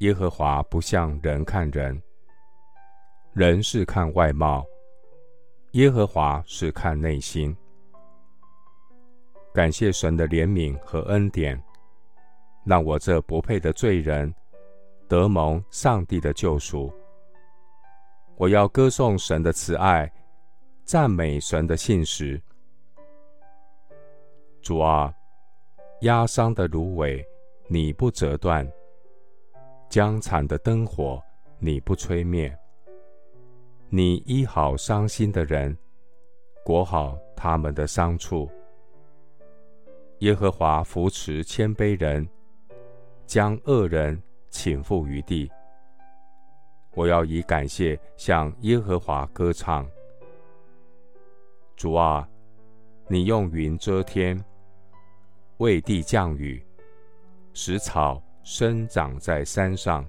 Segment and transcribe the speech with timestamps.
[0.00, 2.02] 耶和华不像人看人，
[3.34, 4.64] 人是看外貌，
[5.72, 7.54] 耶和华是看内心。
[9.52, 11.62] 感谢神的怜悯和恩典，
[12.64, 14.34] 让我这不配的罪人
[15.06, 16.90] 得蒙上帝的救赎。
[18.36, 20.10] 我要歌颂神的慈爱，
[20.82, 22.40] 赞美神的信实。
[24.62, 25.12] 主啊，
[26.00, 27.22] 压伤的芦苇，
[27.68, 28.64] 你不折断；
[29.90, 31.20] 将残的灯火，
[31.58, 32.56] 你不吹灭。
[33.88, 35.76] 你医好伤心的人，
[36.64, 38.48] 裹好他们的伤处。
[40.20, 42.24] 耶和华扶持谦卑人，
[43.26, 45.50] 将恶人倾覆于地。
[46.94, 49.84] 我要以感谢向耶和华歌唱。
[51.74, 52.28] 主啊，
[53.08, 54.40] 你用云遮天。
[55.56, 56.64] 为地降雨，
[57.52, 60.06] 使草生长在山上。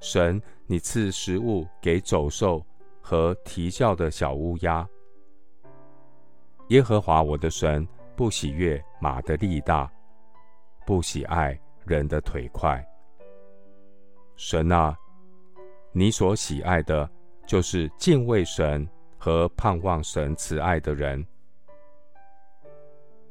[0.00, 2.64] 神，你赐食物给走兽
[3.00, 4.88] 和啼叫的小乌鸦。
[6.68, 9.90] 耶和华我的神不喜悦马的力大，
[10.86, 12.82] 不喜爱人的腿快。
[14.36, 14.96] 神啊，
[15.92, 17.10] 你所喜爱的，
[17.46, 18.88] 就是敬畏神
[19.18, 21.26] 和盼望神慈爱的人。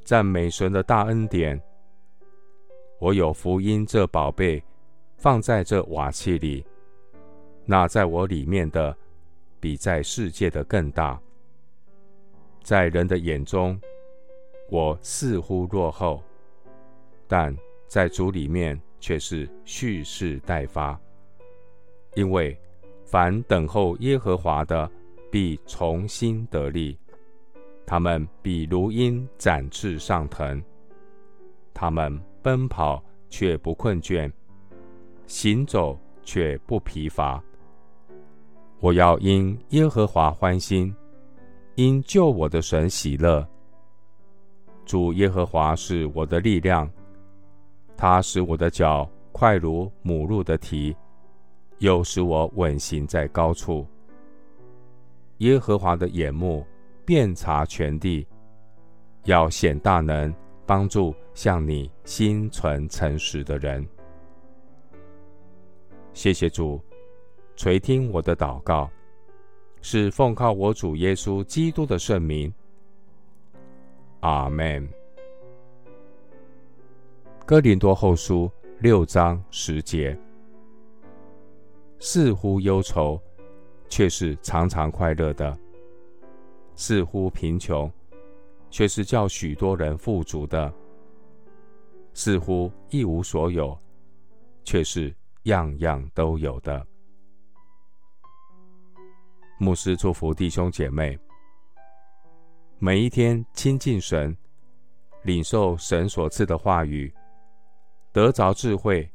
[0.04, 1.60] 赞美神的大恩典。
[3.00, 4.61] 我有福音这宝贝，
[5.16, 6.66] 放在这瓦器里，
[7.66, 8.94] 那在我里面的，
[9.58, 11.17] 比在世界的更大。
[12.61, 13.80] 在人的眼中，
[14.70, 16.21] 我似乎落后，
[17.26, 17.55] 但
[17.88, 20.99] 在主里面却是蓄势待发。
[22.15, 22.59] 因为
[23.05, 24.92] 凡等候耶和华的，
[25.32, 26.99] 必重新得力。
[27.86, 30.61] 他们比如鹰展翅上腾，
[31.73, 34.32] 他们奔跑却不困倦，
[35.27, 37.44] 行走却不疲乏。
[38.80, 40.95] 我要因耶和华欢心，
[41.76, 43.48] 因救我的神喜乐。
[44.86, 46.89] 主耶和华是我的力量，
[47.95, 50.95] 他使我的脚快如母鹿的蹄，
[51.77, 53.86] 又使我稳行在高处。
[55.38, 56.66] 耶和华的眼目。
[57.06, 58.23] 遍察全地，
[59.23, 60.32] 要显大能，
[60.70, 63.84] 帮助向你心存诚实的人。
[66.14, 66.80] 谢谢主
[67.56, 68.88] 垂听我的祷告，
[69.82, 72.54] 是奉靠我主耶稣基督的圣名。
[74.20, 74.88] 阿门。
[77.48, 78.48] 哥林多后书
[78.78, 80.16] 六章十节，
[81.98, 83.20] 似乎忧愁，
[83.88, 85.58] 却是常常快乐的。
[86.76, 87.92] 似乎贫穷，
[88.70, 90.72] 却是叫许多人富足的；
[92.14, 93.78] 似乎一无所有，
[94.64, 96.86] 却是样样都有的。
[99.58, 101.18] 牧师祝福弟兄姐妹，
[102.78, 104.38] 每一天亲近神，
[105.24, 107.14] 领受神所赐的话语，
[108.14, 109.12] 得着智慧，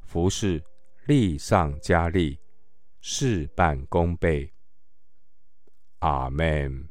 [0.00, 0.62] 服侍
[1.06, 2.38] 力上加力，
[3.00, 4.52] 事半功倍。
[6.00, 6.88] 阿门。